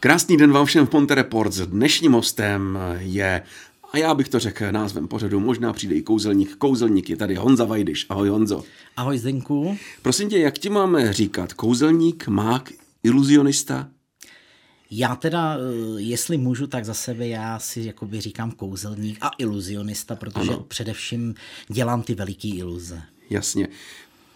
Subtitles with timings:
[0.00, 1.52] Krásný den vám všem v Ponte Report.
[1.52, 3.42] S dnešním hostem je,
[3.92, 6.56] a já bych to řekl názvem pořadu, možná přijde i kouzelník.
[6.56, 8.06] Kouzelník je tady Honza Vajdyš.
[8.08, 8.64] Ahoj Honzo.
[8.96, 9.78] Ahoj Zdenku.
[10.02, 11.52] Prosím tě, jak ti máme říkat?
[11.52, 12.72] Kouzelník, mák,
[13.02, 13.88] iluzionista?
[14.90, 20.16] Já teda, eh, jestli můžu, tak za sebe já si jakoby říkám kouzelník a iluzionista,
[20.16, 20.64] protože ano.
[20.68, 21.34] především
[21.68, 23.02] dělám ty veliký iluze.
[23.30, 23.68] Jasně.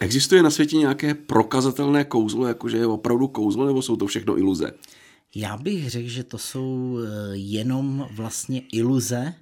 [0.01, 4.73] Existuje na světě nějaké prokazatelné kouzlo, jakože je opravdu kouzlo, nebo jsou to všechno iluze?
[5.35, 9.35] Já bych řekl, že to jsou eh, jenom vlastně iluze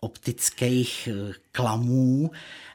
[0.00, 2.30] optických eh, klamů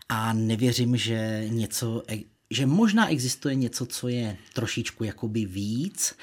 [0.09, 2.19] a nevěřím, že něco, e,
[2.51, 6.15] že možná existuje něco, co je trošičku jakoby víc,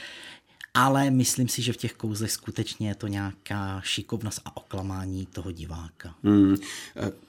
[0.75, 5.53] ale myslím si, že v těch kouzlech skutečně je to nějaká šikovnost a oklamání toho
[5.53, 6.15] diváka.
[6.23, 6.57] Hmm.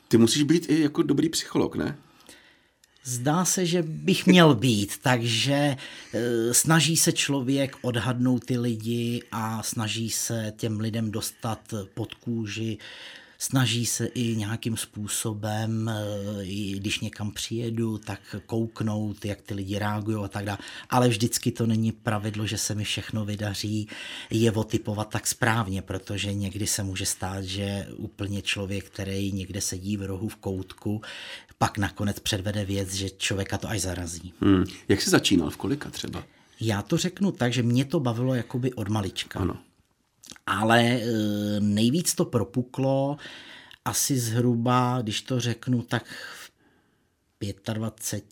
[0.07, 1.97] Ty musíš být i jako dobrý psycholog, ne?
[3.07, 5.77] Zdá se, že bych měl být, takže e,
[6.53, 12.77] snaží se člověk odhadnout ty lidi a snaží se těm lidem dostat pod kůži
[13.37, 20.25] snaží se i nějakým způsobem, eh, když někam přijedu, tak kouknout, jak ty lidi reagují
[20.25, 20.57] a tak dále.
[20.89, 23.87] Ale vždycky to není pravidlo, že se mi všechno vydaří
[24.29, 29.97] je otypovat tak správně, protože někdy se může stát, že úplně člověk, který někde sedí
[29.97, 31.01] v rohu v koutku,
[31.57, 34.33] pak nakonec předvede věc, že člověka to až zarazí.
[34.41, 34.63] Hmm.
[34.87, 35.49] Jak jsi začínal?
[35.49, 36.23] V kolika třeba?
[36.59, 39.39] Já to řeknu tak, že mě to bavilo jakoby od malička.
[39.39, 39.57] Ano
[40.47, 40.99] ale e,
[41.59, 43.17] nejvíc to propuklo
[43.85, 46.05] asi zhruba, když to řeknu, tak
[47.41, 48.23] v 25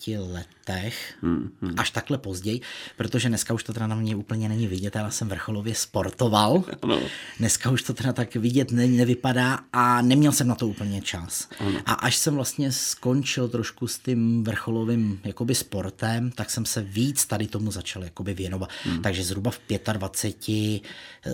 [0.70, 1.74] letech, hmm, hmm.
[1.78, 2.62] až takhle později,
[2.98, 7.00] protože dneska už to teda na mě úplně není vidět, já jsem vrcholově sportoval, ano.
[7.40, 11.50] dneska už to teda tak vidět ne, nevypadá a neměl jsem na to úplně čas.
[11.60, 11.80] Ano.
[11.86, 17.26] A až jsem vlastně skončil trošku s tím vrcholovým jakoby sportem, tak jsem se víc
[17.26, 18.70] tady tomu začal jakoby věnovat.
[18.84, 19.02] Hmm.
[19.02, 19.60] Takže zhruba v
[19.94, 20.82] 25,
[21.26, 21.32] eh,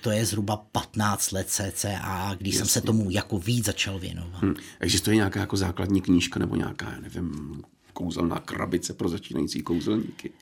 [0.00, 2.58] to je zhruba 15 let cca, když Jasně.
[2.58, 4.42] jsem se tomu jako víc začal věnovat.
[4.42, 4.54] Hmm.
[4.80, 7.62] Existuje nějaká jako základní knížka nebo nějaká, já nevím,
[7.98, 10.32] kouzelná krabice pro začínající kouzelníky?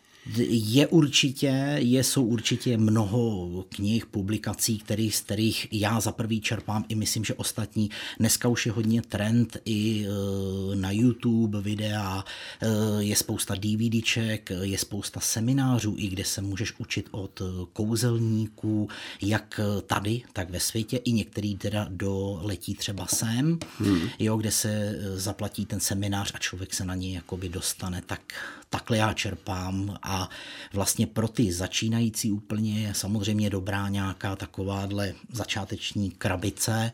[0.48, 6.84] Je určitě, je, jsou určitě mnoho knih, publikací, který, z kterých já za prvý čerpám
[6.88, 7.90] i myslím, že ostatní.
[8.18, 12.24] Dneska už je hodně trend i e, na YouTube videa,
[12.60, 12.66] e,
[13.02, 18.88] je spousta DVDček, je spousta seminářů, i kde se můžeš učit od kouzelníků,
[19.22, 24.08] jak tady, tak ve světě, i některý teda doletí třeba sem, hmm.
[24.18, 28.34] jo, kde se zaplatí ten seminář a člověk se na něj jakoby dostane, tak
[28.70, 30.30] takhle já čerpám a
[30.72, 36.92] vlastně pro ty začínající úplně je samozřejmě dobrá nějaká takováhle začáteční krabice,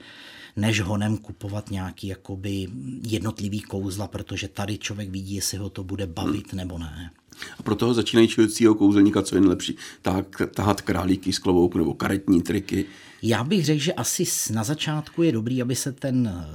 [0.56, 2.68] než honem kupovat nějaký jakoby
[3.02, 6.56] jednotlivý kouzla, protože tady člověk vidí, jestli ho to bude bavit hmm.
[6.56, 7.10] nebo ne.
[7.58, 9.76] A pro toho začínajícího kouzelníka, co je nejlepší?
[10.02, 12.84] Tak, tahat králíky z klobouku nebo karetní triky?
[13.22, 16.46] Já bych řekl, že asi na začátku je dobrý, aby se ten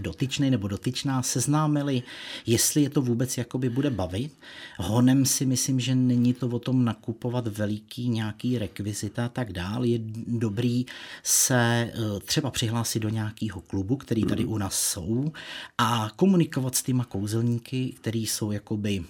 [0.00, 2.02] dotyčný nebo dotyčná seznámili,
[2.46, 4.32] jestli je to vůbec jakoby bude bavit.
[4.78, 9.84] Honem si myslím, že není to o tom nakupovat veliký nějaký rekvizita a tak dál.
[9.84, 10.86] Je dobrý
[11.22, 15.32] se eh, třeba přihlásit do nějakého klubu, který tady u nás jsou
[15.78, 19.04] a komunikovat s těma kouzelníky, který jsou jakoby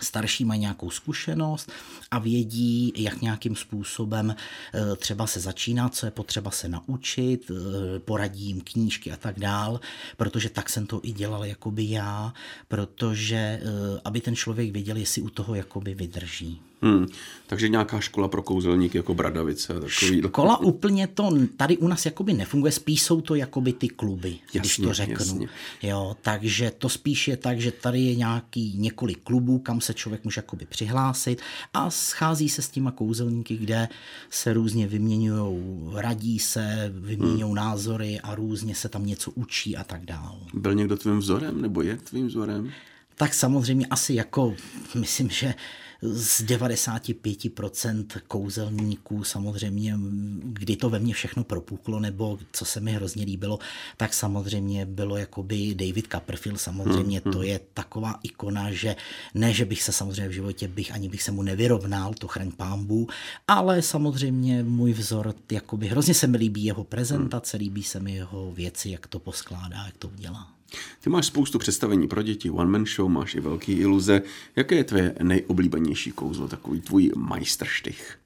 [0.00, 1.72] starší mají nějakou zkušenost
[2.10, 4.36] a vědí, jak nějakým způsobem
[4.74, 9.40] eh, třeba se začíná, co je potřeba se naučit, eh, poradí jim knížky a tak
[9.40, 9.80] dál,
[10.16, 12.34] protože tak jsem to i dělal jakoby já,
[12.68, 13.60] protože eh,
[14.04, 16.60] aby ten člověk věděl, jestli u toho jakoby vydrží.
[16.82, 17.06] Hmm.
[17.46, 19.74] Takže nějaká škola pro kouzelníky jako Bradavice.
[19.74, 20.22] Takový...
[20.26, 24.60] Škola úplně to tady u nás jakoby nefunguje, spíš jsou to jakoby ty kluby, jasně,
[24.60, 25.14] když to řeknu.
[25.14, 25.48] Jasně.
[25.82, 30.24] Jo, takže to spíš je tak, že tady je nějaký několik klubů, kam se člověk
[30.24, 31.42] může jakoby přihlásit
[31.74, 33.88] a schází se s těma kouzelníky, kde
[34.30, 35.62] se různě vyměňují,
[35.94, 37.54] radí se, vyměňují hmm.
[37.54, 40.38] názory a různě se tam něco učí a tak dále.
[40.54, 42.72] Byl někdo tvým vzorem nebo je tvým vzorem?
[43.14, 44.54] Tak samozřejmě asi jako,
[44.94, 45.54] myslím, že
[46.02, 49.98] z 95% kouzelníků samozřejmě,
[50.42, 53.58] kdy to ve mně všechno propuklo, nebo co se mi hrozně líbilo,
[53.96, 57.48] tak samozřejmě bylo jakoby David Copperfield, samozřejmě hmm, to hmm.
[57.48, 58.96] je taková ikona, že
[59.34, 62.52] ne, že bych se samozřejmě v životě bych, ani bych se mu nevyrovnal, to chraň
[62.52, 63.08] pámbu,
[63.48, 68.52] ale samozřejmě můj vzor, jakoby hrozně se mi líbí jeho prezentace, líbí se mi jeho
[68.52, 70.55] věci, jak to poskládá, jak to udělá.
[71.00, 74.22] Ty máš spoustu představení pro děti, one man show, máš i velký iluze.
[74.56, 78.18] Jaké je tvoje nejoblíbenější kouzlo, takový tvůj majstrštych?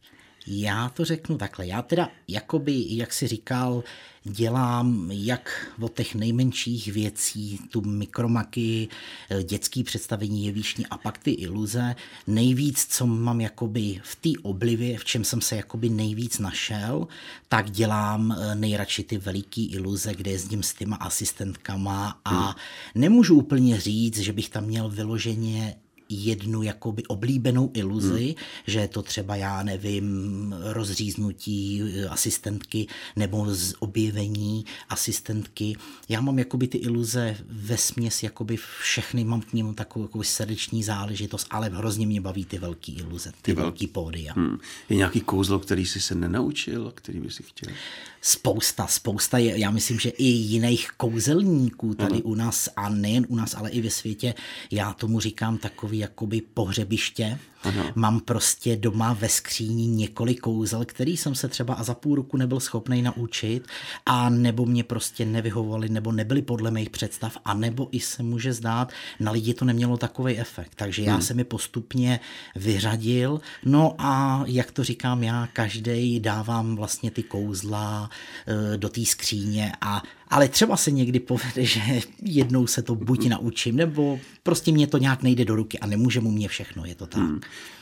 [0.46, 1.66] Já to řeknu takhle.
[1.66, 3.84] Já teda, jakoby, jak si říkal,
[4.24, 8.88] dělám jak od těch nejmenších věcí, tu mikromaky,
[9.30, 11.94] eh, dětský představení jevíšní a pak ty iluze.
[12.26, 17.08] Nejvíc, co mám jakoby v té oblivě, v čem jsem se jakoby nejvíc našel,
[17.48, 22.54] tak dělám eh, nejradši ty veliký iluze, kde jezdím s těma asistentkama a hmm.
[22.94, 25.76] nemůžu úplně říct, že bych tam měl vyloženě
[26.10, 28.34] jednu jakoby oblíbenou iluzi, hmm.
[28.66, 32.86] že je to třeba, já nevím, rozříznutí eh, asistentky
[33.16, 35.76] nebo z objevení asistentky.
[36.08, 40.82] Já mám jakoby ty iluze ve směs, jakoby všechny, mám k ním takovou jakoby srdeční
[40.82, 44.32] záležitost, ale hrozně mě baví ty velké iluze, ty, ty velký pódia.
[44.36, 44.58] Hmm.
[44.88, 47.72] Je nějaký kouzlo, který jsi se nenaučil, který by si chtěl?
[48.20, 52.22] Spousta, spousta je, já myslím, že i jiných kouzelníků tady ano.
[52.22, 54.34] u nás a nejen u nás, ale i ve světě,
[54.70, 57.38] já tomu říkám takový jakoby pohřebiště.
[57.62, 57.92] Ano.
[57.94, 62.36] Mám prostě doma ve skříni několik kouzel, který jsem se třeba a za půl roku
[62.36, 63.66] nebyl schopný naučit
[64.06, 68.52] a nebo mě prostě nevyhovovali, nebo nebyly podle mých představ a nebo i se může
[68.52, 70.72] zdát, na lidi to nemělo takový efekt.
[70.76, 71.22] Takže já hmm.
[71.22, 72.20] jsem je postupně
[72.56, 73.40] vyřadil.
[73.64, 78.10] No a jak to říkám já, každý dávám vlastně ty kouzla
[78.46, 81.80] e, do té skříně a ale třeba se někdy povede, že
[82.22, 86.20] jednou se to buď naučím, nebo prostě mě to nějak nejde do ruky a nemůže
[86.20, 87.22] mu mě všechno, je to tak.
[87.22, 87.40] Hmm.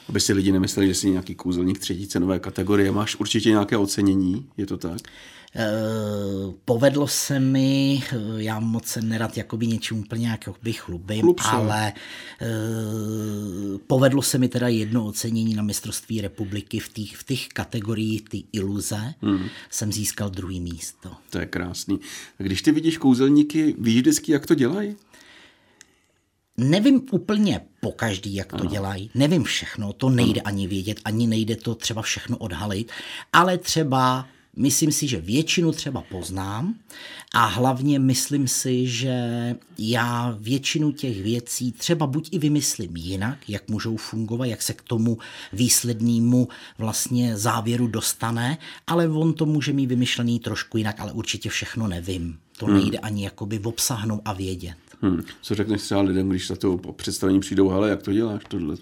[0.09, 4.47] Aby si lidi nemysleli, že jsi nějaký kouzelník třetí cenové kategorie, máš určitě nějaké ocenění,
[4.57, 5.01] je to tak?
[5.55, 11.93] Uh, povedlo se mi, uh, já moc se nerad jakoby něčím úplně jakoby chlubím, ale
[12.43, 18.23] uh, povedlo se mi teda jedno ocenění na mistrovství republiky v těch v těch kategoriích
[18.29, 19.49] ty iluze, hmm.
[19.71, 21.11] jsem získal druhý místo.
[21.31, 22.01] To je krásný.
[22.41, 24.97] A když ty vidíš kouzelníky, víš vždycky, jak to dělají?
[26.59, 31.57] Nevím úplně po každý, jak to dělají, nevím všechno, to nejde ani vědět, ani nejde
[31.57, 32.93] to třeba všechno odhalit,
[33.33, 34.27] ale třeba
[34.57, 36.75] myslím si, že většinu třeba poznám
[37.35, 39.17] a hlavně myslím si, že
[39.79, 44.83] já většinu těch věcí třeba buď i vymyslím jinak, jak můžou fungovat, jak se k
[44.83, 45.19] tomu
[45.53, 51.89] výslednému vlastně závěru dostane, ale on to může mít vymyšlený trošku jinak, ale určitě všechno
[51.89, 52.39] nevím.
[52.59, 52.77] To hmm.
[52.77, 54.88] nejde ani jakoby obsahnout a vědět.
[55.03, 55.23] Hmm.
[55.43, 58.77] Co řekneš třeba lidem, když za to představení přijdou, ale jak to děláš tohle?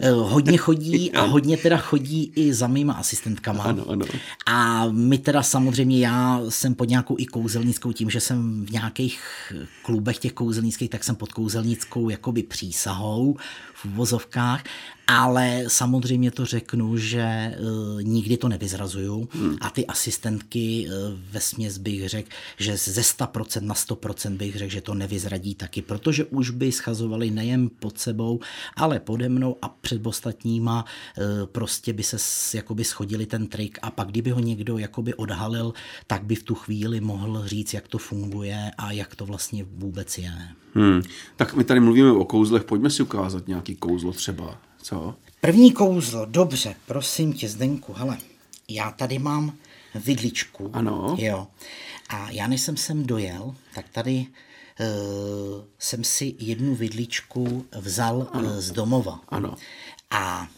[0.00, 3.64] Eh, hodně chodí a hodně teda chodí i za mýma asistentkama.
[3.64, 4.06] Ano, ano.
[4.46, 9.20] A my teda samozřejmě, já jsem pod nějakou i kouzelnickou, tím, že jsem v nějakých
[9.82, 13.36] klubech těch kouzelnických, tak jsem pod kouzelnickou jakoby přísahou
[13.82, 14.64] v uvozovkách
[15.06, 19.56] ale samozřejmě to řeknu, že uh, nikdy to nevyzrazuju hmm.
[19.60, 24.72] a ty asistentky uh, ve směs bych řekl, že ze 100% na 100% bych řekl,
[24.72, 28.40] že to nevyzradí taky, protože už by schazovali nejen pod sebou,
[28.76, 32.16] ale pode mnou a před ostatníma uh, prostě by se
[32.56, 35.74] jakoby schodili ten trik a pak kdyby ho někdo jakoby odhalil,
[36.06, 40.18] tak by v tu chvíli mohl říct, jak to funguje a jak to vlastně vůbec
[40.18, 40.61] je.
[40.74, 41.02] Hmm.
[41.36, 44.58] Tak my tady mluvíme o kouzlech, pojďme si ukázat nějaký kouzlo třeba.
[44.82, 45.14] Co?
[45.40, 48.18] První kouzlo, dobře, prosím tě, Zdenku, hele,
[48.68, 49.52] já tady mám
[49.94, 50.70] vidličku.
[50.72, 51.16] Ano.
[51.18, 51.46] Jo.
[52.08, 54.26] A já než jsem sem dojel, tak tady
[54.80, 58.48] uh, jsem si jednu vidličku vzal ano.
[58.48, 59.20] Uh, z domova.
[59.28, 59.54] Ano.
[60.10, 60.48] A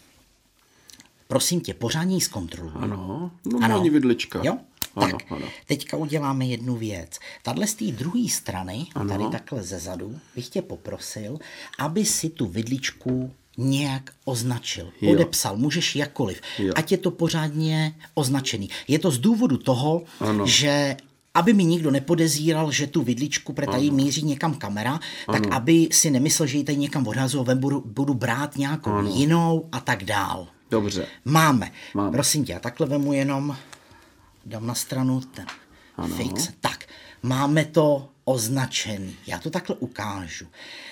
[1.29, 2.77] prosím tě, pořádně ji zkontroluji.
[2.77, 3.83] Ano, no ano.
[3.83, 4.41] vidlička.
[4.43, 4.59] Jo?
[4.97, 5.47] Ano, tak, ano.
[5.67, 7.19] teďka uděláme jednu věc.
[7.43, 9.09] Tadle z té druhé strany, ano.
[9.09, 11.39] tady takhle ze zadu, bych tě poprosil,
[11.79, 15.13] aby si tu vidličku nějak označil, jo.
[15.13, 16.73] podepsal, můžeš jakkoliv, jo.
[16.77, 18.71] ať je to pořádně označený.
[18.89, 20.47] Je to z důvodu toho, ano.
[20.47, 20.97] že
[21.35, 25.01] aby mi nikdo nepodezíral, že tu vidličku, protože tady míří někam kamera, ano.
[25.41, 29.11] tak aby si nemyslel, že ji tady někam odhazuju, budu, budu brát nějakou ano.
[29.15, 30.49] jinou a tak dál.
[30.71, 31.07] Dobře.
[31.25, 31.73] Máme.
[31.95, 32.11] Máme.
[32.11, 33.57] Prosím tě, já takhle vemu jenom,
[34.47, 35.47] dám na stranu ten
[35.97, 36.17] ano.
[36.17, 36.49] fix.
[36.61, 36.85] Tak,
[37.23, 39.17] máme to označený.
[39.27, 40.47] Já to takhle ukážu.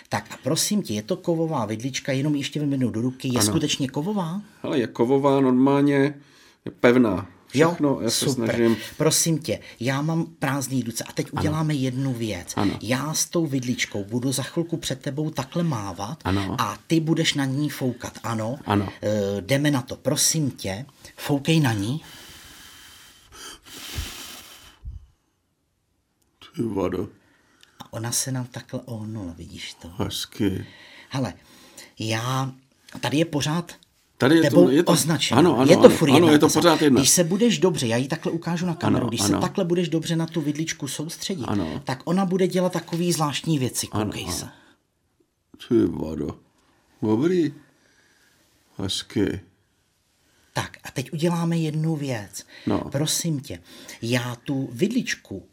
[0.08, 3.28] Tak a prosím tě, je to kovová vidlička, jenom ještě vyměnu do ruky.
[3.28, 3.46] Je ano.
[3.46, 4.42] skutečně kovová?
[4.62, 6.14] Ale je kovová, normálně
[6.64, 7.26] je pevná.
[7.52, 8.54] Všechno, jo, já se super.
[8.54, 8.76] snažím.
[8.96, 11.40] Prosím tě, já mám prázdný ruce a teď ano.
[11.40, 12.52] uděláme jednu věc.
[12.56, 12.78] Ano.
[12.82, 16.56] Já s tou vidličkou budu za chvilku před tebou takhle mávat ano.
[16.58, 18.18] a ty budeš na ní foukat.
[18.22, 18.88] Ano, ano.
[19.02, 19.96] E, jdeme na to.
[19.96, 22.00] Prosím tě, foukej na ní.
[26.56, 27.08] Ty vado
[27.92, 29.88] ona se nám takhle ohnula, vidíš to?
[29.96, 30.66] Hezky.
[31.08, 31.34] Hele,
[31.98, 32.52] já,
[33.00, 33.72] tady je pořád
[34.18, 35.38] Tady je to, je to označeno.
[35.38, 37.00] Ano, ano, je to furt ano, je to pořád jedna.
[37.00, 39.28] Když se budeš dobře, já ji takhle ukážu na kameru, ano, když ano.
[39.28, 41.82] se takhle budeš dobře na tu vidličku soustředit, ano.
[41.84, 44.48] tak ona bude dělat takový zvláštní věci, koukej ano, se.
[45.68, 46.38] Ty vado.
[47.02, 47.54] Dobrý.
[48.76, 49.40] Hezky.
[50.52, 52.46] Tak a teď uděláme jednu věc.
[52.66, 52.78] No.
[52.92, 53.58] Prosím tě,
[54.02, 55.46] já tu vidličku,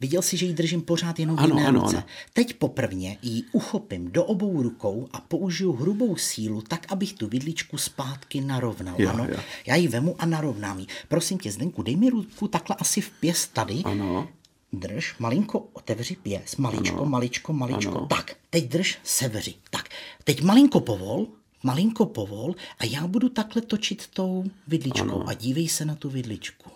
[0.00, 1.96] viděl jsi, že ji držím pořád jenom v Ano, jedné ano, ruce.
[1.96, 2.06] ano.
[2.32, 7.78] Teď poprvně ji uchopím do obou rukou a použiju hrubou sílu, tak, abych tu vidličku
[7.78, 8.94] zpátky narovnal.
[8.98, 9.26] Jo, ano?
[9.28, 9.36] jo.
[9.66, 10.86] Já ji vemu a narovnám ji.
[11.08, 13.74] Prosím tě, Zdenku, dej mi ruku takhle asi v pěst tady.
[13.84, 14.28] Ano.
[14.72, 17.06] Drž, malinko otevři pěs, maličko, Ano.
[17.10, 17.90] maličko, maličko.
[17.96, 18.06] Ano.
[18.06, 19.54] Tak, teď drž, sevři.
[19.70, 19.88] Tak,
[20.24, 21.26] teď malinko povol,
[21.62, 25.28] malinko povol a já budu takhle točit tou vidličkou Ano.
[25.28, 26.70] a dívej se na tu vidličku.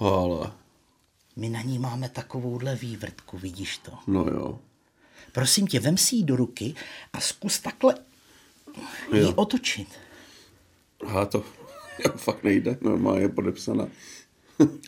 [0.00, 0.52] Ale,
[1.36, 3.92] My na ní máme takovouhle vývrtku, vidíš to?
[4.06, 4.58] no jo.
[5.32, 6.74] Prosím tě, vem si ji do ruky
[7.12, 7.94] a zkus takhle
[9.12, 9.32] ji Jo.
[9.36, 9.88] otočit.
[11.06, 11.44] A to
[12.16, 13.88] fakt nejde, normálně je podepsaná.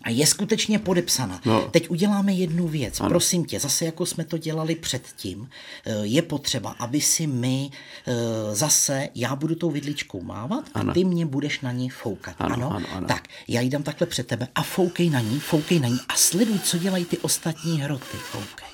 [0.02, 1.40] A je skutečně podepsaná.
[1.46, 1.62] No.
[1.70, 3.00] Teď uděláme jednu věc.
[3.00, 3.08] Ano.
[3.08, 5.48] Prosím tě, zase jako jsme to dělali předtím,
[5.86, 7.70] eh, je potřeba, aby si my
[8.06, 8.12] eh,
[8.54, 10.92] zase, já budu tou vidličkou mávat a Ano.
[10.94, 12.34] ty mě budeš na ní foukat.
[12.38, 13.06] Ano, ano, ano.
[13.06, 16.16] Tak, já ji dám takhle před tebe a foukej na ní, foukej na ní a
[16.16, 18.16] sleduj, co dělají ty ostatní hroty.
[18.16, 18.68] Foukej.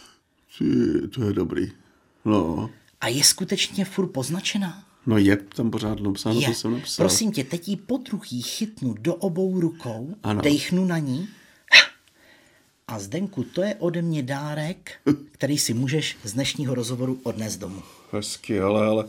[0.59, 1.73] Ty, to je dobrý.
[2.25, 4.85] No, A je skutečně furt poznačená?
[5.09, 6.49] No je tam pořád napsáno, Je.
[6.49, 7.05] co jsem napsal.
[7.07, 10.43] Prosím tě, teď ji po druhý chytnu do obou rukou, Ano.
[10.43, 11.29] dejchnu na ní
[12.89, 14.93] a Zdenku, to je ode mě dárek,
[15.33, 17.83] který si můžeš z dnešního rozhovoru odnést domů.
[18.13, 19.05] Hezky, ale, ale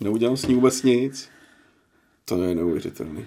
[0.00, 1.28] neudělám s ní vůbec nic.
[2.24, 3.24] To je neuvěřitelný.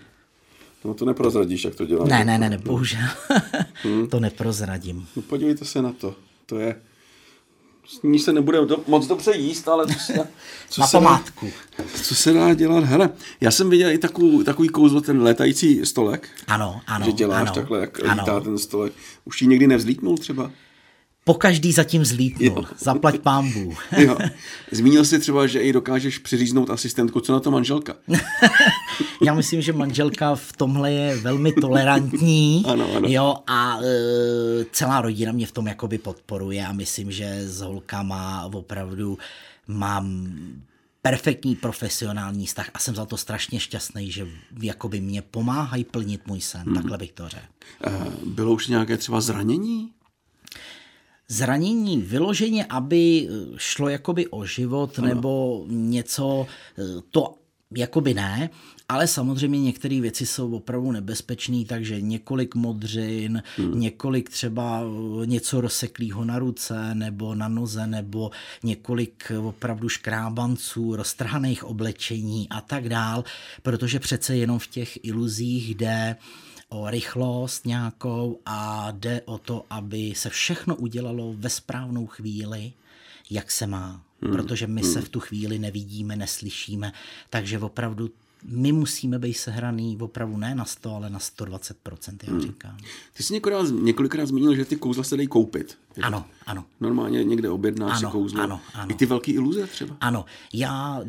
[0.86, 2.08] No to neprozradíš, jak to dělám.
[2.08, 3.08] Ne, ne, ne, ne, bohužel.
[4.10, 5.08] to neprozradím.
[5.16, 6.16] No podívejte se na to.
[6.46, 6.82] To je...
[7.92, 10.14] S ní se nebude do, moc dobře jíst, ale co se,
[10.70, 11.50] co Na se dá, památku.
[12.04, 12.84] co se dá dělat?
[12.84, 13.10] Hele,
[13.42, 17.52] já jsem viděl i takovou, takový kouzlo, ten létající stolek, Ano, ano, že děláš ano,
[17.54, 18.22] takhle, jak ano.
[18.22, 18.94] lítá ten stolek.
[19.26, 20.52] Už jí někdy nevzlítnul třeba?
[21.30, 22.66] Po každý zatím zlítnul.
[22.80, 23.74] Zaplať pámbu.
[23.98, 24.18] Jo.
[24.72, 27.20] Zmínil jsi třeba, že i dokážeš přiříznout asistentku.
[27.20, 27.94] Co na to manželka?
[29.26, 32.64] Já myslím, že manželka v tomhle je velmi tolerantní.
[32.68, 33.08] Ano, ano.
[33.12, 33.86] Jo, a e,
[34.72, 39.18] celá rodina mě v tom jakoby podporuje a myslím, že s holkama opravdu
[39.68, 40.34] mám
[41.02, 44.28] perfektní profesionální vztah a jsem za to strašně šťastný, že
[44.62, 46.76] jakoby mě pomáhají plnit můj sen, Mhm.
[46.76, 47.46] takhle bych to řekl.
[47.88, 47.92] Eh,
[48.26, 49.90] Bylo už nějaké třeba zranění?
[51.32, 55.08] Zranění vyloženě, aby eh, šlo jakoby o život ano.
[55.08, 57.36] nebo něco, eh, to
[57.76, 58.50] jakoby ne,
[58.90, 63.80] ale samozřejmě některé věci jsou opravdu nebezpečné, takže několik modřin, hmm.
[63.80, 68.32] několik třeba eh, něco rozseklého na ruce nebo na noze, nebo
[68.64, 73.24] několik opravdu škrábanců, roztrhaných oblečení a tak dál,
[73.62, 76.16] protože přece jenom v těch iluzích jde
[76.70, 82.74] o rychlost nějakou a jde o to, aby se všechno udělalo ve správnou chvíli,
[83.30, 84.02] jak se má.
[84.22, 84.32] Hmm.
[84.32, 86.94] Protože my se v tu chvíli nevidíme, neslyšíme,
[87.30, 88.10] takže opravdu
[88.44, 92.42] my musíme být sehraný opravdu ne na 100, ale na 120%, jak hmm.
[92.42, 92.78] říkám.
[93.14, 95.78] Ty jsi několikrát, několikrát zmínil, že ty kouzla se dají koupit.
[96.02, 96.66] Ano, ano.
[96.80, 98.42] Normálně někde objednáš si Ano, kouzlo.
[98.42, 98.92] ano, ano.
[98.92, 99.98] I ty velké iluze třeba.
[100.02, 101.02] Ano, já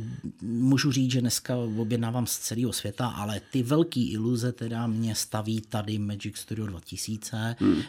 [0.42, 5.60] můžu říct, že dneska objednávám z celého světa, ale ty velký iluze teda mě staví
[5.60, 7.82] tady Magic Studio 2000, hmm.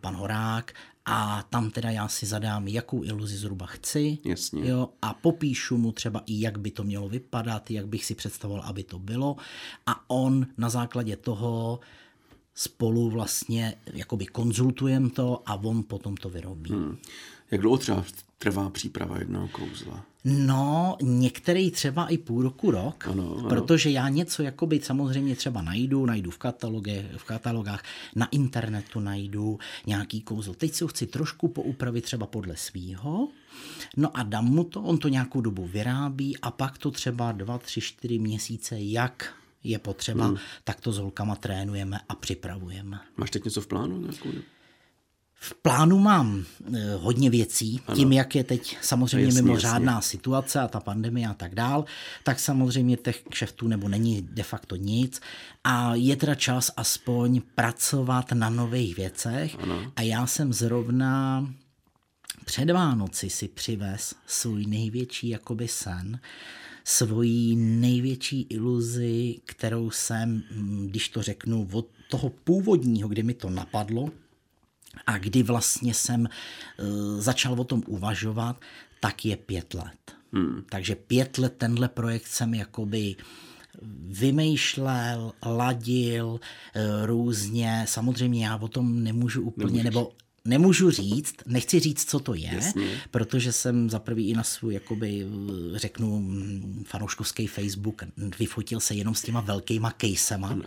[0.00, 0.72] pan Horák,
[1.08, 4.18] a tam teda já si zadám, jakou iluzi zhruba chci.
[4.24, 4.68] Jasně.
[4.68, 8.64] Jo, a popíšu mu třeba i, jak by to mělo vypadat, jak bych si představoval,
[8.64, 9.36] aby to bylo.
[9.86, 11.80] A on na základě toho
[12.54, 16.70] spolu vlastně jakoby konzultujem to a on potom to vyrobí.
[16.70, 16.96] Hmm.
[17.50, 18.04] Jak dlouho třeba
[18.38, 20.04] trvá příprava jednoho kouzla?
[20.28, 23.48] No, některý třeba i půl roku, rok, Ano, ano.
[23.48, 27.82] protože já něco jakoby samozřejmě třeba najdu, najdu v, kataloge, v katalogách,
[28.16, 30.54] na internetu najdu nějaký kouzlo.
[30.54, 33.28] Teď si ho chci trošku poupravit třeba podle svýho,
[33.96, 37.58] no a dám mu to, on to nějakou dobu vyrábí a pak to třeba dva,
[37.58, 40.36] tři, čtyři měsíce, jak je potřeba, hmm.
[40.64, 43.00] tak to s holkama trénujeme a připravujeme.
[43.16, 44.00] Máš teď něco v plánu?
[44.00, 44.28] Nějakou?
[45.40, 47.96] V plánu mám eh, hodně věcí, ano.
[47.96, 50.10] tím, jak je teď samozřejmě Jasně, mimořádná jasně.
[50.10, 51.84] situace a ta pandemie a tak dál,
[52.24, 55.20] tak samozřejmě těch kšeftů nebo není de facto nic
[55.64, 59.92] a je teda čas aspoň pracovat na nových věcech ano.
[59.96, 61.46] a já jsem zrovna
[62.44, 66.20] před Vánoci si přivez svůj největší jakoby sen,
[66.84, 73.50] svoji největší iluzi, kterou jsem, hm, když to řeknu, od toho původního, kdy mi to
[73.50, 74.10] napadlo,
[75.06, 78.60] a kdy vlastně jsem uh, začal o tom uvažovat,
[79.00, 80.14] tak je pět let.
[80.32, 80.64] Hmm.
[80.70, 83.16] Takže pět let tenhle projekt jsem jakoby
[84.08, 86.40] vymýšlel, ladil uh,
[87.06, 87.84] různě.
[87.88, 89.84] Samozřejmě já o tom nemůžu úplně, Nemůžeš.
[89.84, 90.12] nebo
[90.48, 93.00] nemůžu říct, nechci říct, co to je, Jasně.
[93.10, 95.26] protože jsem za prvý i na svůj, jakoby,
[95.74, 96.28] řeknu,
[96.84, 98.02] fanouškovský Facebook
[98.38, 100.62] vyfotil se jenom s těma velkýma casema, no.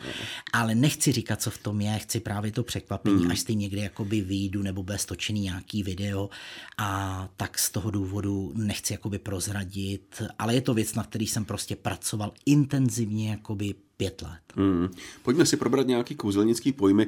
[0.53, 3.31] ale nechci říkat, co v tom je, chci právě to překvapení, mm.
[3.31, 6.29] až tím někdy jakoby vyjdu, nebo bude stočený nějaký video
[6.77, 11.45] a tak z toho důvodu nechci jakoby prozradit, ale je to věc, na který jsem
[11.45, 14.41] prostě pracoval intenzivně jakoby pět let.
[14.55, 14.89] Hmm.
[15.21, 17.07] Pojďme si probrat nějaký kouzelnický pojmy.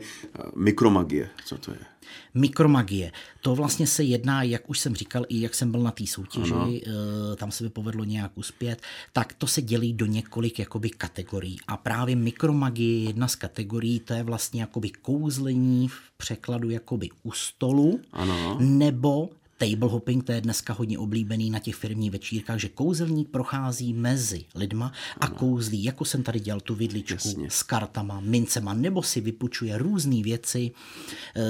[0.56, 1.78] Mikromagie, co to je?
[2.34, 3.12] Mikromagie.
[3.42, 6.54] To vlastně se jedná, jak už jsem říkal, i jak jsem byl na té soutěži,
[6.54, 7.36] ano.
[7.36, 8.82] tam se mi povedlo nějak uspět,
[9.14, 11.58] tak to se dělí do několik jakoby kategorií.
[11.68, 17.10] A právě mikromagie je jedna z kategorií, to je vlastně jakoby kouzlení v překladu jakoby
[17.24, 18.58] u stolu, ano.
[18.60, 23.94] nebo table hopping, to je dneska hodně oblíbený na těch firmních večírkách, že kouzelník prochází
[23.94, 25.36] mezi lidma a ano.
[25.36, 27.50] kouzlí, jako jsem tady dělal tu vidličku Jasně.
[27.50, 30.72] s kartama, mincema, nebo si vypučuje různé věci
[31.36, 31.42] e,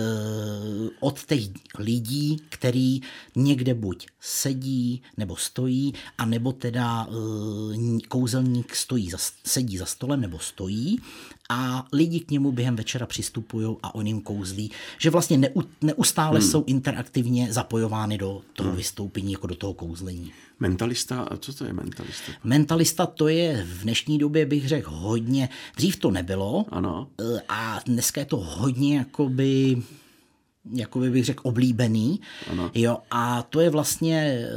[1.00, 1.44] od těch
[1.80, 3.02] lidí, který
[3.36, 10.22] někde buď sedí nebo stojí, a nebo teda e, kouzelník stojí za, sedí za stolem
[10.22, 11.00] nebo stojí
[11.50, 16.40] a lidi k němu během večera přistupují a on jim kouzlí, že vlastně neu, neustále
[16.40, 16.50] hmm.
[16.50, 18.78] jsou interaktivně zapojovány do toho hmm.
[18.78, 20.32] vystoupení, jako do toho kouzlení.
[20.60, 22.32] Mentalista, a co to je mentalista?
[22.44, 27.08] Mentalista to je v dnešní době, bych řekl, hodně, dřív to nebylo ano.
[27.20, 29.82] E, a dneska je to hodně jakoby
[30.72, 32.20] jako bych řekl, oblíbený.
[32.52, 32.72] Ano.
[32.74, 34.50] Jo, a to je vlastně e,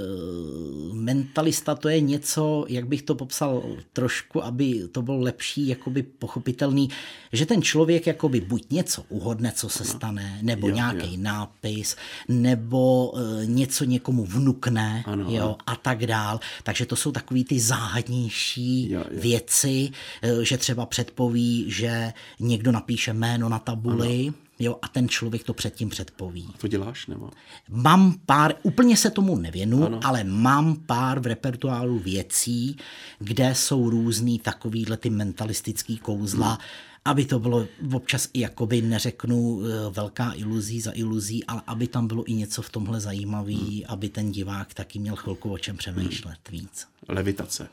[0.92, 6.90] mentalista, to je něco, jak bych to popsal trošku, aby to bylo lepší, jakoby pochopitelný,
[7.32, 9.92] že ten člověk jakoby buď něco uhodne, co se ano.
[9.92, 11.96] stane, nebo nějaký nápis,
[12.28, 15.56] nebo e, něco někomu vnukne, ano, jo, ano.
[15.66, 16.40] a tak dál.
[16.62, 19.20] Takže to jsou takový ty záhadnější jo, jo.
[19.20, 19.90] věci,
[20.22, 25.44] e, že třeba předpoví, že někdo napíše jméno na tabuli, ano Jo, a ten člověk
[25.44, 26.46] to předtím předpoví.
[26.54, 27.30] A to děláš, nebo?
[27.68, 30.00] Mám pár, úplně se tomu nevěnu, ano.
[30.04, 32.76] ale mám pár v repertoáru věcí,
[33.18, 36.58] kde jsou různý takovýhle ty mentalistický kouzla, hmm.
[37.04, 42.06] aby to bylo občas i jakoby neřeknu eh, velká iluzí za iluzí, ale aby tam
[42.06, 43.82] bylo i něco v tomhle zajímavý, hmm.
[43.88, 46.60] aby ten divák taky měl chvilku o čem přemýšlet hmm.
[46.60, 46.86] víc.
[47.08, 47.68] Levitace.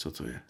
[0.00, 0.40] Co to je?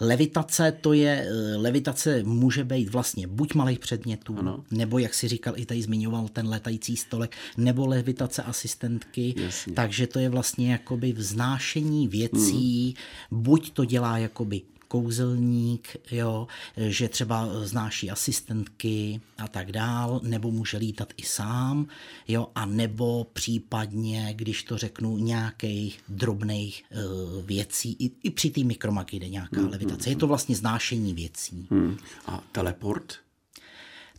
[0.00, 4.64] Levitace to je, eh, levitace může být vlastně buď malých předmětů, ano.
[4.70, 9.72] nebo jak si říkal, i tady zmiňoval ten letající stolek, nebo levitace asistentky, Jasně.
[9.72, 12.94] takže to je vlastně jakoby vznášení věcí,
[13.30, 13.42] hmm.
[13.42, 20.76] buď to dělá jakoby kouzelník, jo, že třeba znáší asistentky a tak dál, nebo může
[20.76, 21.86] lítat i sám,
[22.28, 28.64] jo, a nebo případně, když to řeknu, nějakých drobných uh, věcí, i, i při té
[28.64, 30.04] mikromagii jde nějaká hmm, levitace.
[30.04, 31.66] Hmm, je to vlastně znášení věcí.
[31.70, 31.96] Hmm.
[32.26, 33.14] A teleport?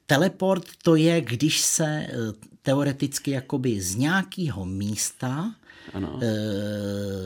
[0.06, 2.10] Teleport to je, když se eh,
[2.62, 5.56] teoreticky jakoby z nějakého místa
[5.94, 6.14] ano.
[6.14, 6.22] Uh,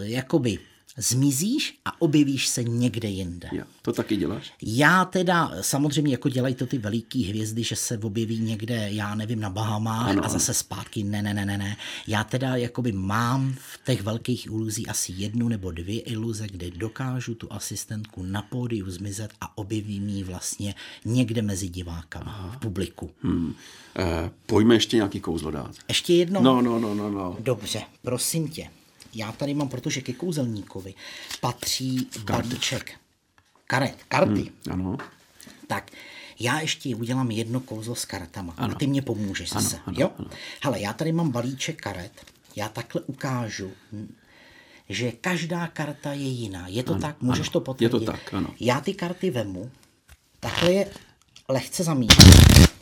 [0.01, 0.59] jakoby
[0.97, 3.49] zmizíš a objevíš se někde jinde.
[3.51, 4.53] Jo, to taky děláš?
[4.61, 9.39] Já teda, samozřejmě jako dělají to ty veliký hvězdy, že se objeví někde, já nevím,
[9.39, 11.77] na Bahamách ano, a zase zpátky, ne, ne, ne, ne, ne.
[12.07, 17.35] Já teda jakoby mám v těch velkých iluzí asi jednu nebo dvě iluze, kde dokážu
[17.35, 22.51] tu asistentku na pódiu zmizet a objevím ji vlastně někde mezi divákama, Aha.
[22.51, 23.11] v publiku.
[23.21, 23.55] Hmm.
[23.97, 25.75] Eh, pojďme ještě nějaký kouzlo dát.
[25.87, 26.41] Ještě jedno?
[26.41, 27.37] No, no, no, no, no.
[27.39, 28.69] Dobře, prosím tě
[29.15, 30.93] já tady mám, protože ke kouzelníkovi
[31.41, 32.99] patří balíček
[33.67, 34.41] karet, karty.
[34.41, 34.97] Hmm, ano.
[35.67, 35.91] Tak,
[36.39, 38.75] já ještě udělám jedno kouzlo s kartama ano.
[38.75, 39.79] a ty mě pomůžeš ano, zase.
[39.85, 40.11] Ano, jo?
[40.19, 40.29] Ano.
[40.63, 42.25] Hele, já tady mám balíček karet,
[42.55, 43.71] já takhle ukážu,
[44.89, 46.67] že každá karta je jiná.
[46.67, 47.21] Je to ano, tak?
[47.21, 47.93] Můžeš ano, to potvrdit?
[47.93, 48.53] Je to tak, ano.
[48.59, 49.71] Já ty karty vemu,
[50.39, 50.91] takhle je
[51.49, 52.74] lehce zamíchám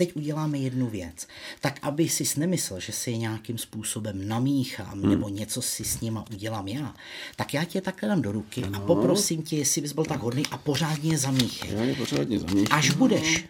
[0.00, 1.26] teď uděláme jednu věc.
[1.60, 5.10] Tak aby si nemyslel, že si je nějakým způsobem namíchám hmm.
[5.10, 6.94] nebo něco si s nima udělám já,
[7.36, 8.78] tak já tě takhle dám do ruky no.
[8.78, 11.70] a poprosím tě, jestli bys byl tak, tak hodný a pořádně zamíchej.
[11.72, 12.78] Já je pořádně zamíchám.
[12.78, 13.44] Až budeš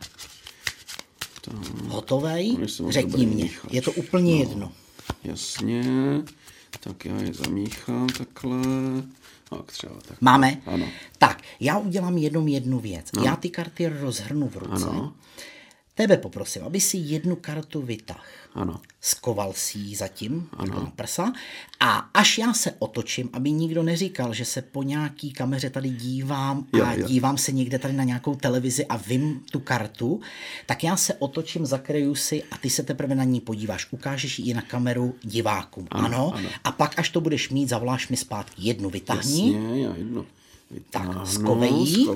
[1.40, 1.50] to...
[1.88, 2.56] hotovej,
[2.88, 3.50] řekni mě.
[3.70, 4.40] Je to úplně no.
[4.40, 4.72] jedno.
[5.24, 5.82] Jasně.
[6.80, 8.58] Tak já je zamíchám takhle.
[9.50, 10.20] Tak třeba tak.
[10.20, 10.62] Máme?
[10.66, 10.86] Ano.
[11.18, 13.12] Tak, já udělám jenom jednu věc.
[13.12, 13.24] No.
[13.24, 14.84] Já ty karty rozhrnu v ruce.
[14.84, 15.14] Ano.
[15.94, 18.26] Tebe poprosím, aby si jednu kartu vytah.
[18.54, 18.80] Ano.
[19.00, 20.74] Skoval si ji zatím ano.
[20.74, 21.32] na prsa
[21.80, 26.66] a až já se otočím, aby nikdo neříkal, že se po nějaký kameře tady dívám
[26.72, 27.08] a jo, jo.
[27.08, 30.20] dívám se někde tady na nějakou televizi a vím tu kartu,
[30.66, 33.86] tak já se otočím, zakryju si a ty se teprve na ní podíváš.
[33.90, 35.88] Ukážeš ji na kameru divákům.
[35.90, 36.32] Ano, ano.
[36.34, 36.48] ano.
[36.64, 38.54] A pak, až to budeš mít, zavoláš mi zpátky.
[38.58, 39.52] Jednu vytáhni.
[39.52, 40.26] Jasně, já jednu.
[40.90, 42.06] Tak, skovej.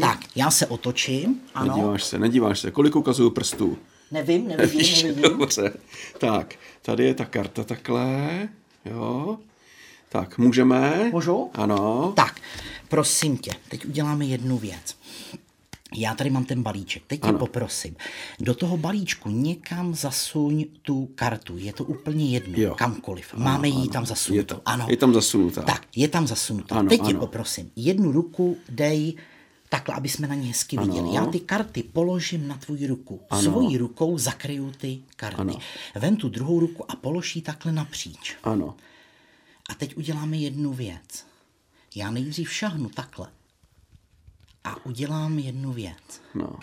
[0.00, 1.40] Tak, já se otočím.
[1.54, 1.76] Ano.
[1.76, 2.70] Nedíváš se, nedíváš se.
[2.70, 3.78] Kolik ukazuju prstů?
[4.10, 5.22] Nevím, nevidím, nevidím.
[5.38, 5.72] Dobře.
[6.18, 8.48] Tak, tady je ta karta takhle,
[8.84, 9.38] jo.
[10.08, 11.10] Tak, můžeme?
[11.12, 11.50] Můžu?
[11.54, 12.12] Ano.
[12.16, 12.40] Tak,
[12.88, 14.96] prosím tě, teď uděláme jednu věc.
[15.94, 17.38] Já tady mám ten balíček, teď tě Ano.
[17.38, 17.96] poprosím.
[18.40, 21.58] Do toho balíčku někam zasuň tu kartu.
[21.58, 22.74] Je to úplně jedno, Jo.
[22.74, 23.34] kamkoliv.
[23.34, 24.54] Máme ji tam Je, zasunutou.
[24.54, 24.86] to, Ano.
[24.90, 25.62] je tam zasunutá.
[25.62, 26.74] Tak, je tam zasunutá.
[26.76, 27.20] Ano, Teď tě ano.
[27.20, 29.14] poprosím, jednu ruku dej
[29.68, 30.86] takhle, aby jsme na ně hezky Ano.
[30.86, 31.14] viděli.
[31.14, 33.20] Já ty karty položím na tvoji ruku.
[33.40, 35.40] Svojí rukou zakryju ty karty.
[35.40, 35.58] Ano.
[35.94, 38.36] Vem tu druhou ruku a polož ji takhle napříč.
[38.44, 38.74] Ano.
[39.70, 41.24] A teď uděláme jednu věc.
[41.94, 43.26] Já nejdřív šahnu takhle
[44.64, 46.22] a udělám jednu věc.
[46.34, 46.58] No.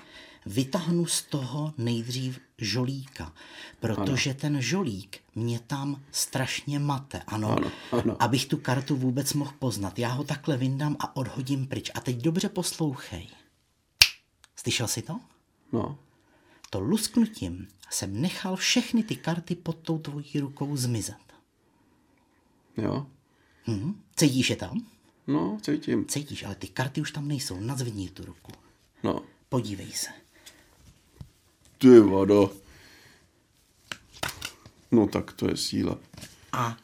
[0.45, 3.33] Vytáhnu z toho nejdřív žolíka,
[3.79, 4.39] protože ano.
[4.39, 8.15] ten žolík mě tam strašně mate, ano, Ano, ano.
[8.19, 9.99] abych tu kartu vůbec mohl poznat.
[9.99, 11.91] Já ho takhle vyndám a odhodím pryč.
[11.93, 13.27] A teď dobře poslouchej.
[14.55, 15.19] Slyšel jsi to?
[15.71, 15.97] No.
[16.69, 21.15] To lusknutím jsem nechal všechny ty karty pod tou tvojí rukou zmizet.
[22.77, 23.07] Jo.
[23.67, 24.01] Hm?
[24.15, 24.85] Cítíš je tam?
[25.29, 26.05] No, cítím.
[26.05, 27.59] Cítíš, ale ty karty už tam nejsou.
[27.59, 28.51] Nadzvedni tu ruku.
[29.03, 29.21] No.
[29.49, 30.09] Podívej se.
[31.77, 32.51] Ty vado.
[34.91, 35.97] No tak to je síla.
[36.51, 36.77] A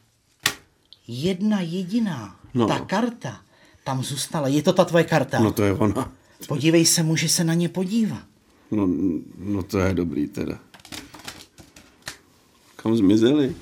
[1.08, 2.66] jedna jediná, No.
[2.66, 3.40] ta karta,
[3.84, 4.48] tam zůstala.
[4.48, 5.38] Je to ta tvoje karta?
[5.40, 6.12] No to je ona.
[6.48, 8.22] Podívej se, může se na ně podívat.
[8.70, 8.88] No,
[9.38, 10.58] no to je dobrý teda.
[12.76, 13.56] Kam zmizeli?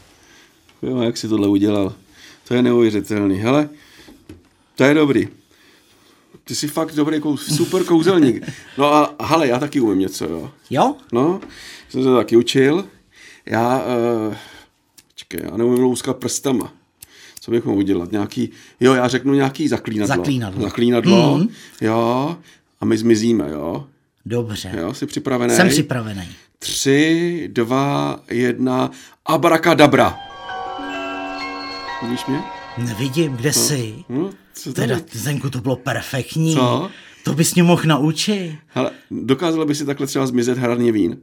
[0.83, 1.94] Jo, jak si tohle udělal?
[2.49, 3.37] To je neuvěřitelný.
[3.38, 3.68] Hele,
[4.74, 5.28] to je dobrý.
[6.44, 8.46] Ty jsi fakt dobrý, kou, super kouzelník.
[8.78, 10.50] No a hele, já taky umím něco, jo.
[10.70, 10.94] Jo?
[11.12, 11.40] No,
[11.88, 12.84] jsem se taky učil.
[13.46, 13.82] Já,
[14.28, 14.34] uh,
[15.14, 16.72] čekaj, já neumím louskat prstama.
[17.40, 18.12] Co bych mohl udělat?
[18.12, 20.16] Nějaký, jo, já řeknu nějaký zaklínadlo.
[20.16, 20.62] Zaklínadlo.
[20.62, 21.48] Zaklínadlo, Mhm.
[21.80, 22.37] jo.
[22.80, 23.87] A my zmizíme, jo.
[24.26, 24.72] Dobře.
[24.80, 25.54] Jo, jsi připravený?
[25.54, 26.28] Jsem připravený.
[26.58, 28.90] Tři, dva, jedna,
[29.26, 30.18] abracadabra.
[32.02, 32.42] Vidíš mě?
[32.78, 33.94] Nevidím, kde jsi.
[34.08, 34.88] No, co tady?
[34.88, 36.55] Teda, Zdenku, to bylo perfektní.
[36.55, 36.90] Co?
[37.25, 38.55] To bys mě mohl naučit.
[38.67, 41.17] Hele, dokázala by si takhle třeba zmizet hradně vín?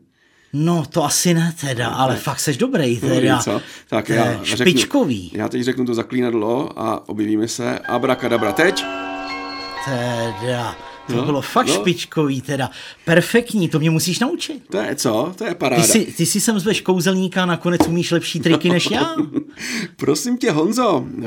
[0.54, 3.40] No, to asi ne teda, ale fakt seš dobrý Dobrý, teda.
[3.40, 3.62] co?
[3.90, 5.32] Tak To je já řeknu, špičkový.
[5.34, 7.80] já teď řeknu to zaklínadlo a objevíme se.
[7.80, 8.84] Abracadabra teď.
[9.86, 10.76] Teda,
[11.08, 11.74] to No, bylo fakt no.
[11.74, 12.70] špičkový teda.
[13.06, 14.64] Perfektní, to mě musíš naučit.
[14.72, 15.34] To je co?
[15.38, 15.82] To je paráda.
[15.84, 19.16] Ty si, ty si sem zveš kouzelníka a nakonec umíš lepší triky než já.
[19.96, 21.26] Prosím tě, Honzo, uh,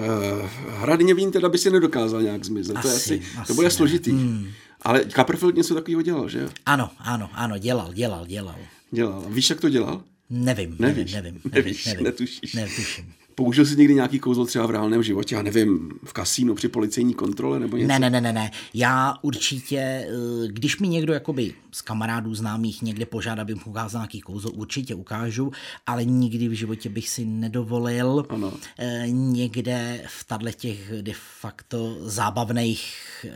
[0.68, 2.76] hradně vín teda by si nedokázal nějak zmizet.
[2.82, 3.70] to, je Asi, asi, asi to bude ne.
[3.70, 4.10] složitý.
[4.10, 4.46] Hmm.
[4.82, 6.48] Ale Copperfield něco takového dělal, že jo?
[6.66, 8.56] Ano, ano, ano, dělal, dělal, dělal.
[8.90, 9.24] Dělal.
[9.28, 10.02] Víš, jak to dělal?
[10.30, 11.12] Nevím, Nevíš?
[11.12, 12.52] nevím, nevím, Nevíš, nevím, netušíš.
[12.54, 13.12] Netuším.
[13.34, 17.14] Použil jsi někdy nějaký kouzlo třeba v reálném životě, já nevím, v kasínu při policejní
[17.14, 17.88] kontrole nebo něco?
[17.88, 18.50] Ne, ne, ne, ne, ne.
[18.74, 20.08] Já určitě, eh,
[20.48, 24.94] když mi někdo jakoby z kamarádů známých někde požádá, abych mu ukázal nějaký kouzlo, určitě
[24.94, 25.52] ukážu,
[25.86, 28.52] ale nikdy v životě bych si nedovolil Ano.
[28.78, 32.84] eh, někde v tato těch de facto zábavných
[33.28, 33.30] eh,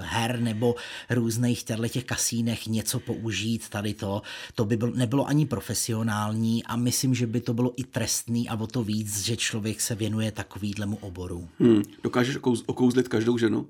[0.00, 0.74] her nebo
[1.10, 4.22] různých těchto těch kasínech něco použít, tady to,
[4.54, 8.54] to by bylo, nebylo ani profesionální a myslím, že by to bylo i trestný a
[8.60, 11.48] o to víc, že člověk se věnuje takovýhlemu oboru.
[11.60, 11.82] Hmm.
[12.04, 13.66] Dokážeš okouz, okouzlit každou ženu?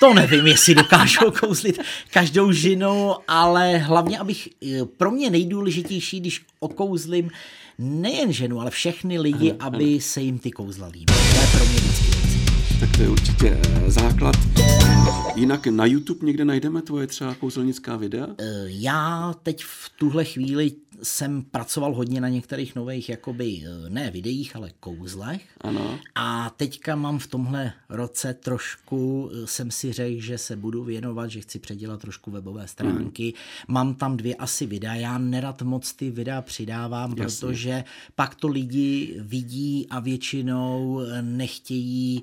[0.00, 1.78] To nevím, jestli dokážu okouzlit
[2.12, 7.30] každou ženu, ale hlavně, abych, eh, pro mě nejdůležitější, když okouzlím
[7.78, 11.18] nejen ženu, ale všechny lidi, aby se jim ty kouzla líbily.
[11.34, 12.16] To je pro mě vždycky.
[12.80, 14.36] Tak to je určitě eh, základ.
[15.36, 18.26] Jinak na YouTube někde najdeme tvoje třeba kouzelnická videa?
[18.38, 20.72] Eh, Já teď v tuhle chvíli
[21.02, 25.42] jsem pracoval hodně na některých nových, jakoby, eh, ne videích, ale kouzlech.
[25.60, 25.98] Ano.
[26.14, 31.30] A teďka mám v tomhle roce trošku, eh, jsem si řekl, že se budu věnovat,
[31.30, 33.34] že chci předělat trošku webové stránky.
[33.68, 37.24] Mám tam dvě asi videa, já nerad moc ty videa přidávám, Jasně.
[37.24, 42.22] protože pak to lidi vidí a většinou eh, nechtějí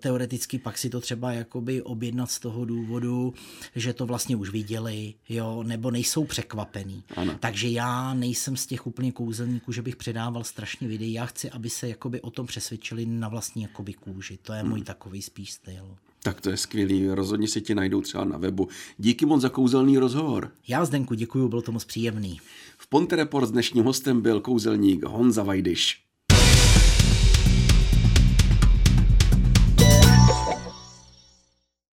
[0.00, 3.34] teoreticky pak si to třeba jakoby objednat z toho důvodu,
[3.76, 7.02] že to vlastně už viděli, jo, nebo nejsou překvapený.
[7.16, 7.36] Ano.
[7.40, 11.12] Takže já nejsem z těch úplně kouzelníků, že bych předával strašně videí.
[11.12, 14.38] Já chci, aby se jakoby o tom přesvědčili na vlastní jakoby kůži.
[14.42, 15.96] To je můj takový spíš styl.
[16.22, 18.68] Tak to je skvělý, rozhodně si tě najdou třeba na webu.
[18.98, 20.52] Díky moc za kouzelný rozhovor.
[20.68, 22.40] Já Zdenku děkuju, bylo to moc příjemný.
[22.78, 26.07] V Ponte Report s dnešním hostem byl kouzelník Honza Vajdyš.